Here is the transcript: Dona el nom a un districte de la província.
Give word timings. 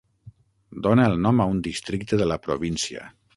Dona 0.87 1.05
el 1.09 1.17
nom 1.25 1.43
a 1.43 1.47
un 1.51 1.59
districte 1.69 2.21
de 2.23 2.29
la 2.33 2.39
província. 2.47 3.05